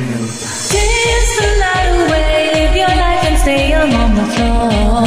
Dance 0.00 1.32
the 1.36 1.48
night 1.60 1.88
away, 2.06 2.50
live 2.54 2.74
your 2.74 2.88
life 2.88 3.24
and 3.28 3.38
stay 3.38 3.74
on 3.74 3.90
the 4.14 4.24
floor. 4.32 5.04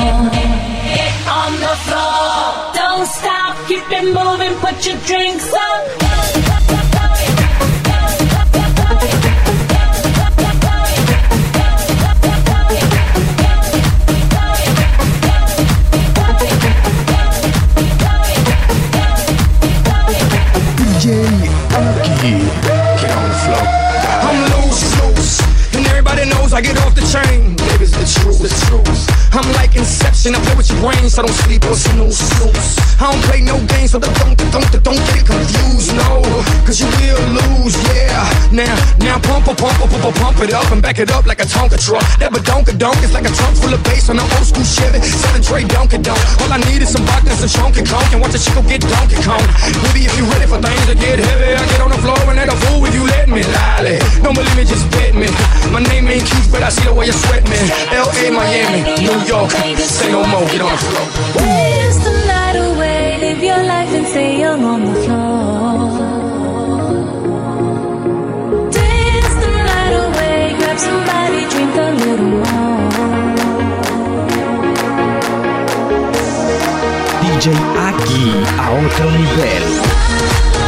On 1.42 1.54
the 1.66 1.76
floor, 1.86 2.74
don't 2.76 3.08
stop, 3.08 3.68
keep 3.68 3.84
it 3.90 4.06
moving, 4.14 4.54
put 4.60 4.86
your 4.86 4.98
drinks 5.08 5.52
up. 5.52 6.13
Chain. 27.14 27.54
Baby's 27.70 27.94
the 27.94 28.06
truth, 28.10 28.42
the 28.42 28.50
truth. 28.66 29.06
I'm 29.34 29.46
like 29.54 29.76
Inception, 29.78 30.34
I 30.34 30.40
play 30.42 30.56
with 30.58 30.70
your 30.70 30.82
brain, 30.82 31.10
so 31.10 31.22
don't 31.22 31.38
sleep 31.46 31.66
or 31.66 31.78
snooze, 31.78 32.18
snooze. 32.18 32.78
I 32.98 33.12
don't 33.12 33.24
play 33.30 33.42
no 33.42 33.58
games, 33.74 33.92
so 33.94 34.00
don't, 34.00 34.14
don't, 34.18 34.38
don't, 34.50 34.66
don't 34.82 35.02
get 35.10 35.22
it 35.22 35.26
confused, 35.26 35.94
no. 35.94 36.22
Cause 36.66 36.82
you 36.82 36.90
will 36.90 37.22
lose, 37.38 37.78
yeah. 37.90 38.26
Now, 38.54 38.74
now 39.02 39.18
pump, 39.22 39.46
pump, 39.46 39.58
pump, 39.58 39.78
pump, 39.78 40.16
pump, 40.16 40.38
it 40.42 40.54
up 40.54 40.70
and 40.72 40.82
back 40.82 40.98
it 41.00 41.10
up 41.12 41.26
like 41.26 41.42
a 41.42 41.46
Tonka 41.46 41.78
truck. 41.78 42.06
That 42.18 42.32
badonka 42.34 42.78
donk 42.78 42.98
is 43.02 43.14
like 43.14 43.26
a 43.26 43.34
trunk 43.34 43.58
full 43.58 43.74
of 43.74 43.82
bass 43.84 44.10
on 44.10 44.18
an 44.18 44.26
old 44.26 44.46
school 44.46 44.66
Chevy. 44.66 45.02
Selling 45.02 45.42
Trey 45.42 45.64
Donkey 45.66 45.98
Donk. 45.98 46.22
All 46.42 46.52
I 46.54 46.58
need 46.70 46.82
is 46.82 46.94
some 46.94 47.06
vodka 47.06 47.30
and 47.30 47.40
some 47.40 47.50
chunky 47.50 47.82
conk 47.86 48.10
and 48.14 48.22
watch 48.22 48.34
a 48.34 48.42
chico 48.42 48.62
get 48.66 48.82
Donkey 48.82 49.18
Kong. 49.22 49.42
Maybe 49.86 50.06
if 50.06 50.14
you 50.18 50.26
ready 50.30 50.46
for 50.46 50.62
things 50.62 50.86
to 50.90 50.96
get 50.96 51.18
heavy, 51.18 51.53
me. 53.84 54.00
Lolly. 54.00 54.22
Don't 54.24 54.36
believe 54.36 54.56
me, 54.56 54.64
just 54.66 54.90
bet 54.92 55.14
me. 55.16 55.28
My 55.72 55.80
name 55.80 56.08
ain't 56.08 56.26
Keith, 56.26 56.50
but 56.52 56.64
I 56.64 56.70
see 56.70 56.86
the 56.86 56.94
way 56.94 57.06
you 57.08 57.12
sweat 57.14 57.44
me. 57.50 57.58
L.A., 57.92 58.32
Miami, 58.32 58.82
New 59.02 59.20
York. 59.28 59.52
Say 59.78 60.12
no 60.12 60.26
more, 60.26 60.46
get 60.48 60.62
on 60.62 60.72
the 60.72 60.78
floor. 60.78 61.08
Dance 61.38 62.00
the 62.04 62.14
night 62.28 62.56
away, 62.56 63.18
live 63.20 63.44
your 63.44 63.64
life 63.64 63.92
and 63.94 64.08
stay 64.08 64.40
young 64.40 64.64
on 64.64 64.82
the 64.86 64.96
floor. 65.04 65.90
Dance 68.72 69.36
the 69.44 69.52
night 69.72 69.96
away, 70.06 70.56
grab 70.60 70.78
somebody, 70.80 71.42
drink 71.54 71.76
a 71.76 71.90
little 72.02 72.32
more. 72.40 72.64
DJ 77.22 77.46
Aki 77.88 78.24
a 78.60 78.66
otro 78.80 79.10
nivel. 79.12 80.63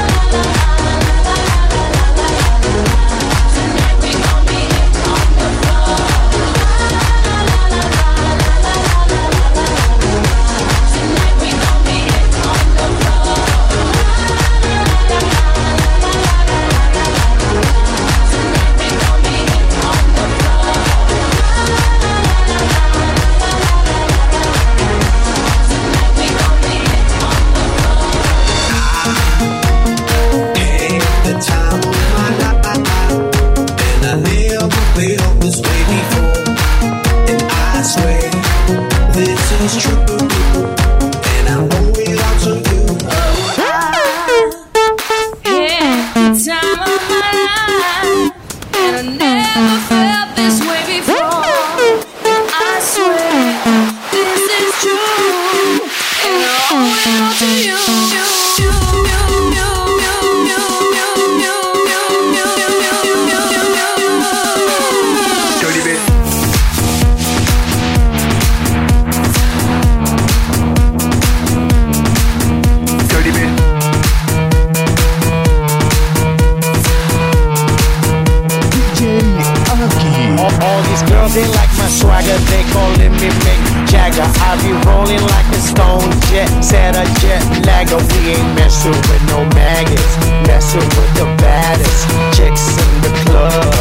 Girls, 81.25 81.35
they 81.35 81.47
like 81.57 81.69
my 81.77 81.89
swagger, 81.89 82.37
they 82.51 82.63
calling 82.71 83.11
me 83.11 83.29
Mick 83.45 83.87
Jagger. 83.87 84.25
I 84.41 84.57
be 84.61 84.71
rolling 84.85 85.21
like 85.21 85.47
a 85.53 85.61
stone 85.61 86.11
jet, 86.29 86.49
set 86.63 86.95
a 86.95 87.05
jet 87.21 87.41
lagger. 87.65 87.97
We 87.97 88.35
ain't 88.35 88.55
messing 88.55 88.91
with 88.91 89.23
no 89.29 89.45
maggots, 89.53 90.15
messing 90.47 90.81
with 90.81 91.11
the 91.15 91.25
baddest 91.41 92.01
chicks 92.35 92.65
in 92.77 93.01
the 93.01 93.11
club. 93.25 93.73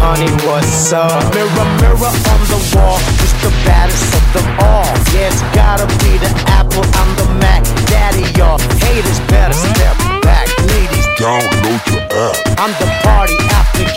Honey, 0.00 0.30
what's 0.46 0.92
up? 0.92 1.34
Mirror, 1.34 1.68
mirror 1.80 2.12
on 2.32 2.40
the 2.52 2.60
wall, 2.74 2.98
who's 3.18 3.34
the 3.42 3.52
baddest 3.64 4.14
of 4.14 4.24
them 4.32 4.48
all? 4.60 4.86
Yeah, 5.12 5.28
it's 5.28 5.42
gotta 5.54 5.86
be 6.04 6.18
the 6.18 6.30
Apple, 6.48 6.84
I'm 7.00 7.10
the 7.16 7.26
Mac, 7.40 7.64
Daddy, 7.86 8.24
y'all 8.38 8.58
haters 8.80 9.20
better 9.28 9.54
step 9.54 9.96
back, 10.22 10.48
ladies. 10.68 11.06
Download 11.16 11.80
your 11.90 12.04
app. 12.12 12.36
I'm 12.60 12.72
the 12.80 12.88
party 13.02 13.36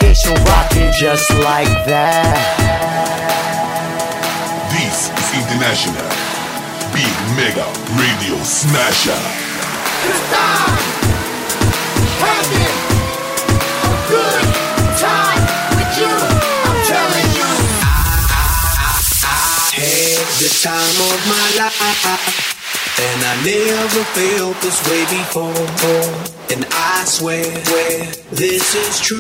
application 0.10 0.34
rocking 0.46 0.92
just 0.92 1.30
like 1.46 1.70
that. 1.86 2.34
This 4.74 5.10
is 5.14 5.28
International 5.38 6.10
Big 6.94 7.14
Mega 7.38 7.68
Radio 7.94 8.42
Smasher. 8.44 9.22
It's 10.10 10.22
time. 10.34 10.82
Having 12.26 12.74
a 13.86 13.98
good 14.10 14.46
time 14.98 15.44
with 15.78 15.92
you. 15.98 16.10
I'm 16.10 16.80
telling 16.90 17.30
you. 17.38 17.50
I, 17.82 18.18
I, 18.30 18.42
I, 18.42 18.98
I 19.14 19.78
had 19.78 20.26
the 20.42 20.50
time 20.64 20.98
of 21.06 21.20
my 21.30 21.46
life, 21.62 22.49
and 23.20 23.28
I 23.28 23.36
never 23.44 24.04
felt 24.16 24.56
this 24.62 24.80
way 24.88 25.04
before. 25.04 25.68
And 26.56 26.66
I 26.72 27.04
swear, 27.06 27.44
this 28.32 28.76
is 28.76 29.00
true, 29.02 29.20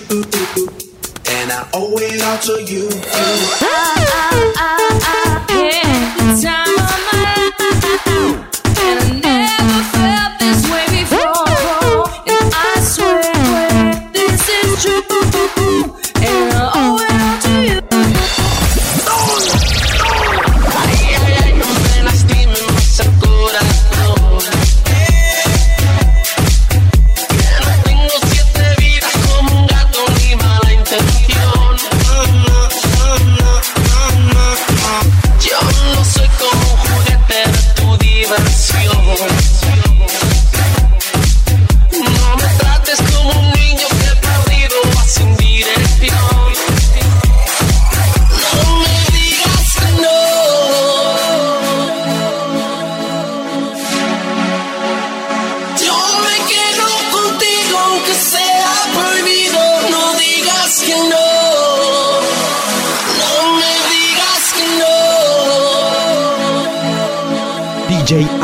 and 1.27 1.51
I 1.51 1.67
owe 1.73 1.97
it 1.97 2.21
all 2.23 2.37
to 2.47 2.63
you. 2.63 2.87
Ah, 3.11 3.57
ah, 3.61 4.53
ah, 4.57 5.45
yeah, 5.49 6.39
time 6.41 6.79
of 6.79 6.99
my 7.07 7.17
life, 7.25 8.58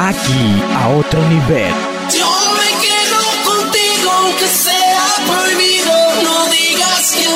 aquí 0.10 0.62
a 0.74 0.90
otro 0.90 1.20
nivel. 1.30 1.74
Yo 2.16 2.30
me 2.58 2.70
quedo 2.86 3.20
contigo 3.44 4.12
aunque 4.12 4.48
sea 4.48 5.06
prohibido, 5.26 5.94
no 6.24 6.46
digas 6.48 7.12
que 7.12 7.28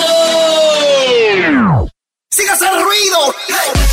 no. 1.51 1.87
¡Sigas 2.29 2.61
el 2.61 2.83
ruido! 2.83 3.35
¡Hey! 3.47 3.88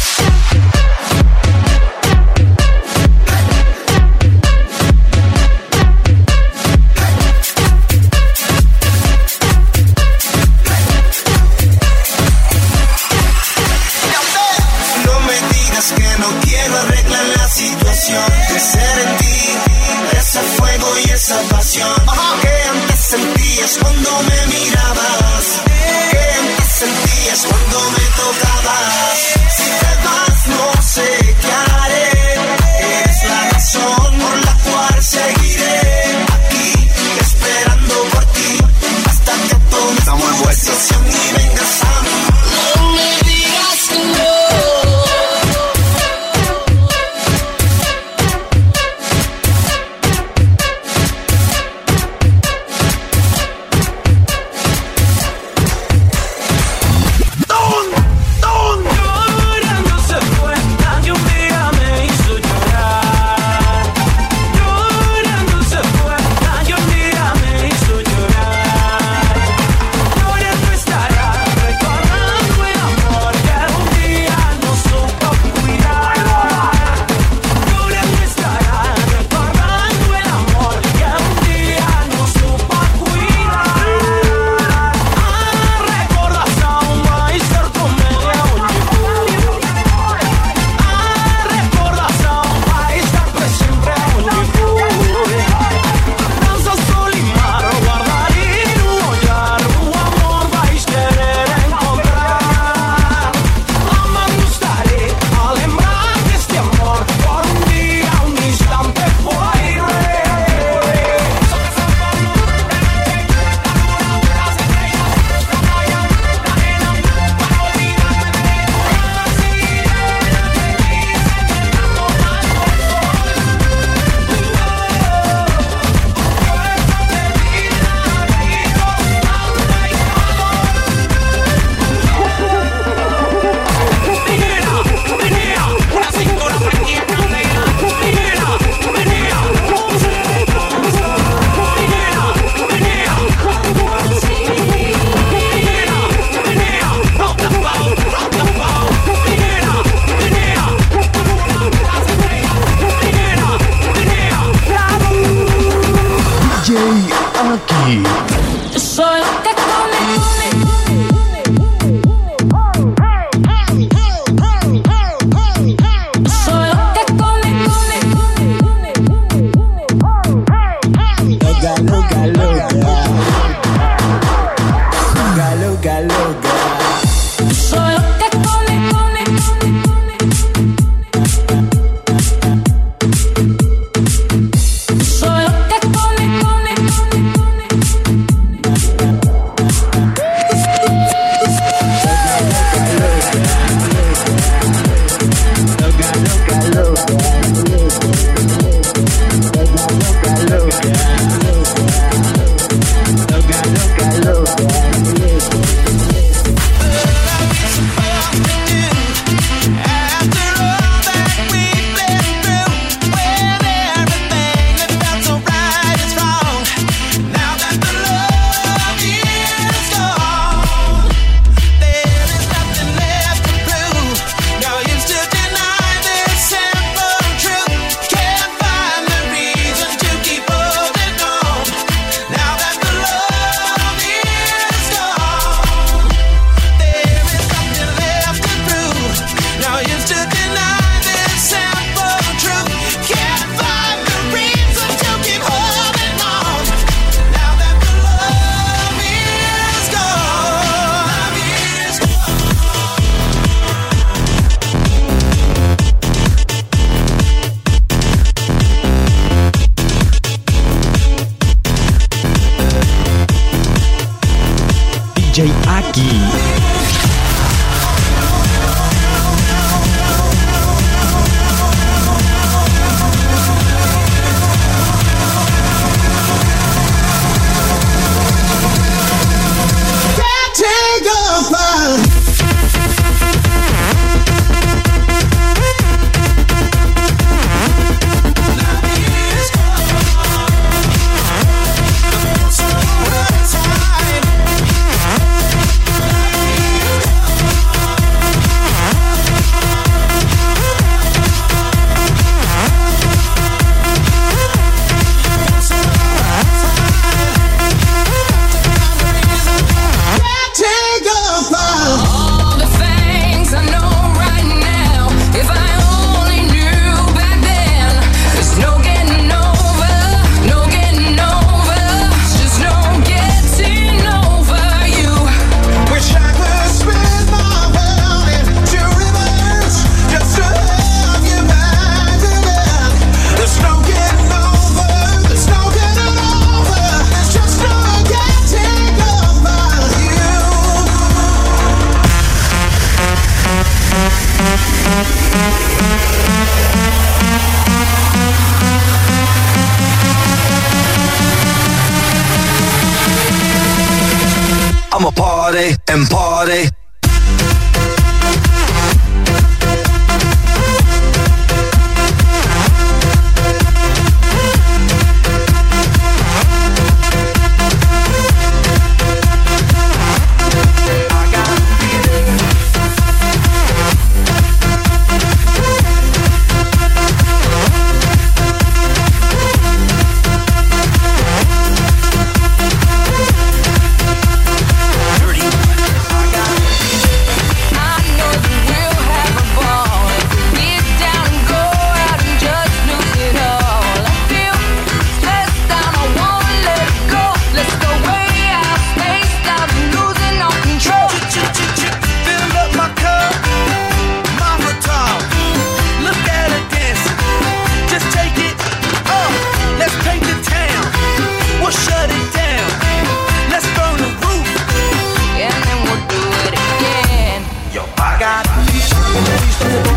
Yeah, 419.66 419.95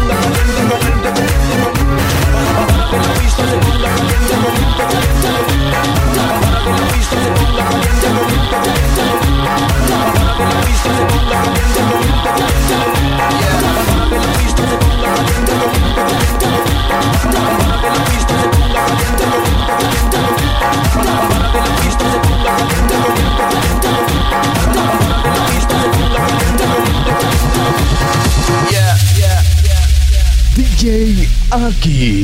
Aki. 31.90 32.19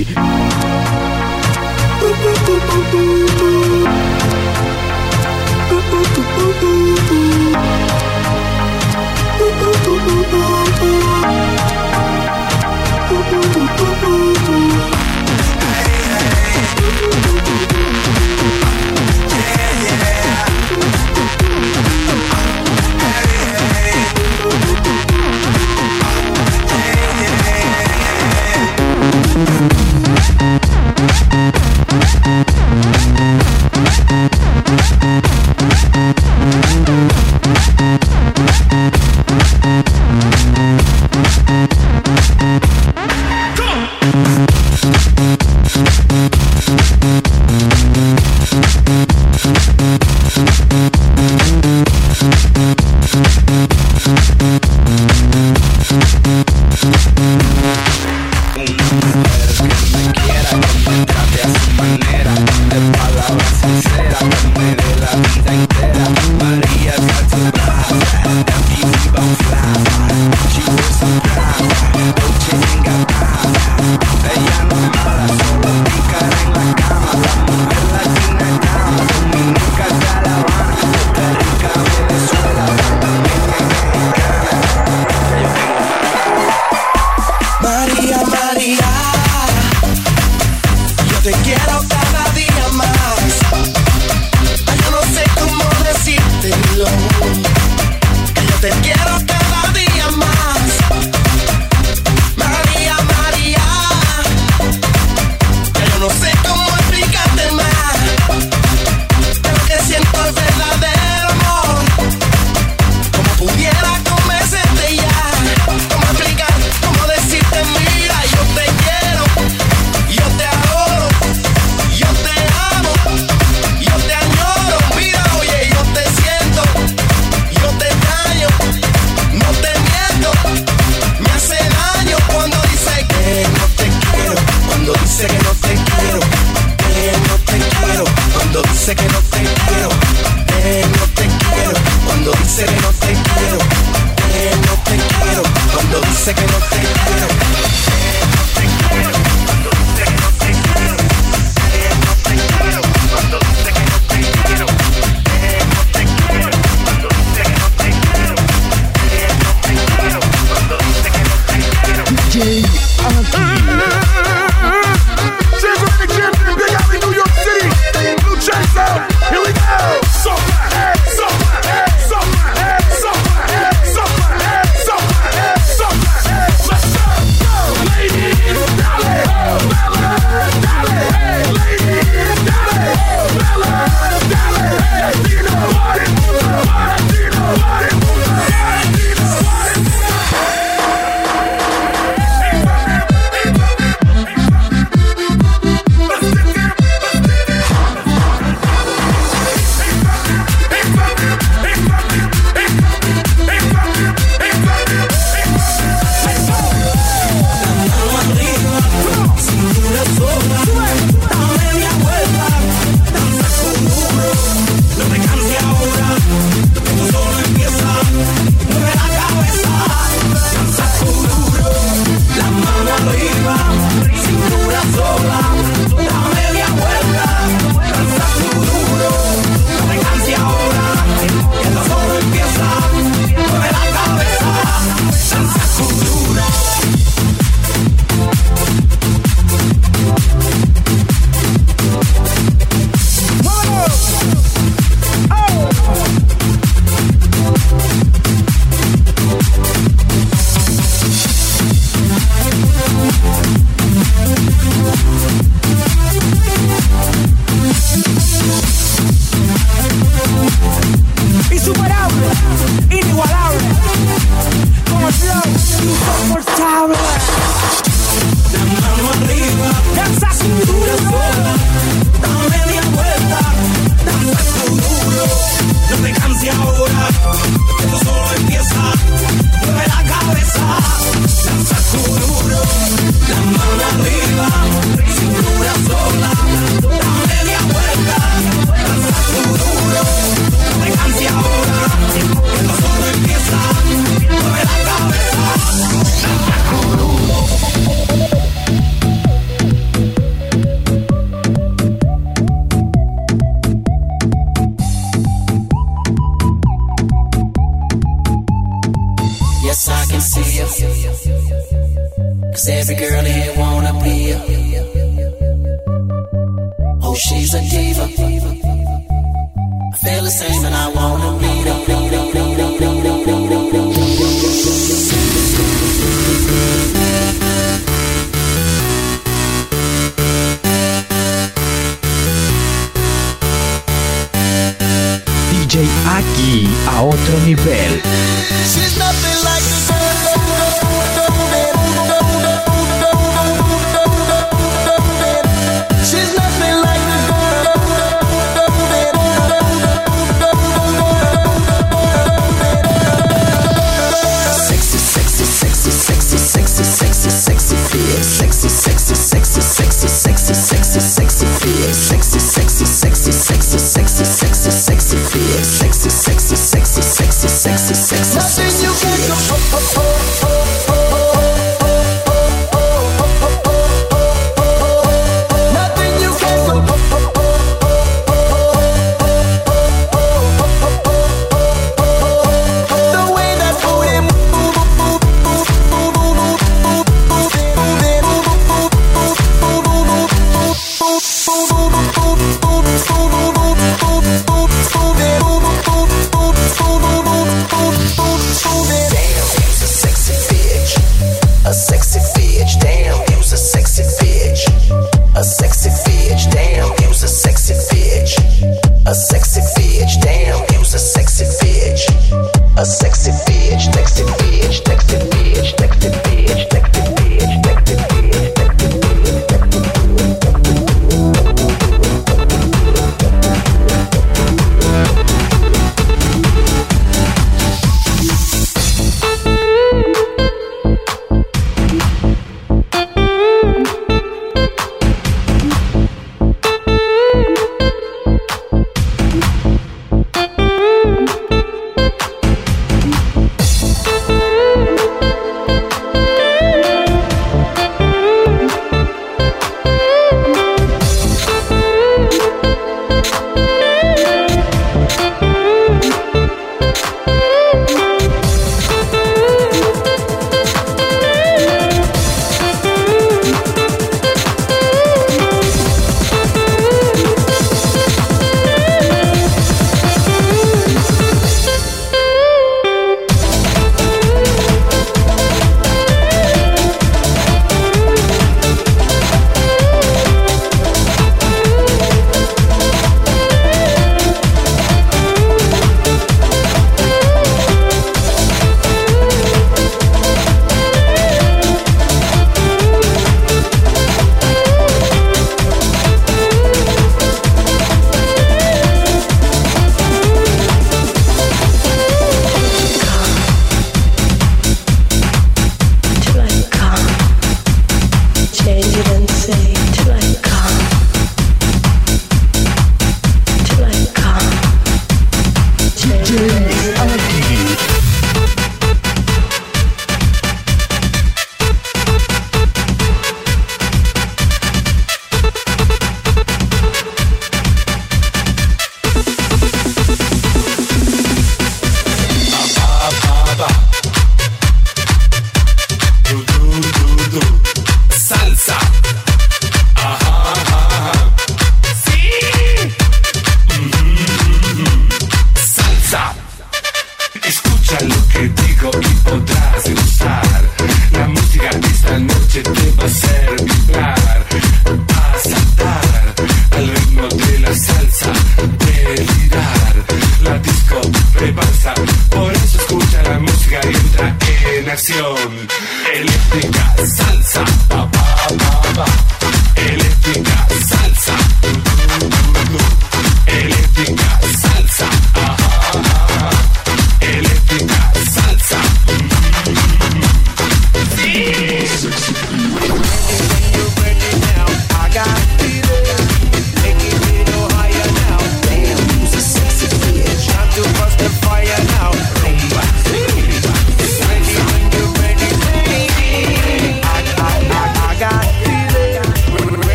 A 409.08 409.14
sexy 409.14 409.55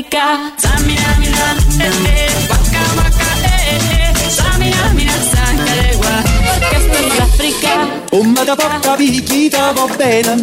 Africa. 0.00 0.52
Samina 0.56 1.16
mina, 1.18 1.56
eh 1.78 1.90
eh, 2.08 2.30
waka 2.48 2.82
waka 2.96 3.28
eh 3.44 3.68
eh, 3.68 4.08
eh. 4.08 4.30
samina 4.30 4.92
mina 4.94 5.12
sangalewa. 5.30 6.12
Eh, 6.22 6.68
Questa 6.68 6.96
è 6.96 7.18
l'Africa. 7.18 7.72
Oh 8.12 8.22
ma 8.22 8.42
da 8.44 8.56
porta 8.56 8.94
picchita 8.94 9.72
va 9.72 9.86
bene. 9.96 10.42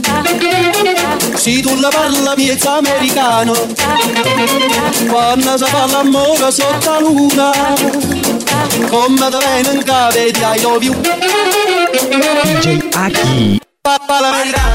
Se 1.36 1.62
tu 1.62 1.76
la 1.80 1.90
parla 1.90 2.34
piezza 2.36 2.78
americano. 2.78 3.54
Quando 5.08 5.58
si 5.58 5.66
parla 5.72 6.04
mora 6.04 6.52
sotto 6.52 6.92
la 6.92 7.00
luna. 7.00 7.52
con 8.90 9.16
da 9.16 9.40
in 9.58 9.84
cave 9.84 10.32
di 10.32 10.40
I 10.40 10.62
love 10.62 10.86
you. 10.86 10.96
DJ 12.44 12.90
Aki. 12.94 13.60
Papà 13.82 14.20
la 14.20 14.32
verità. 14.32 14.67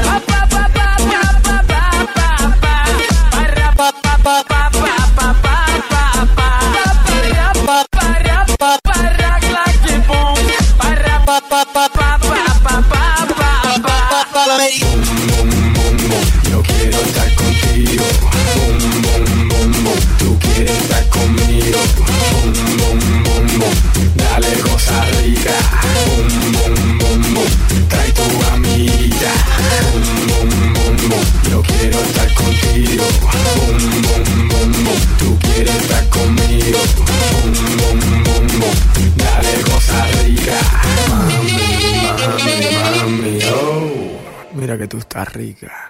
tú 44.93 44.99
estás 44.99 45.33
rica. 45.33 45.89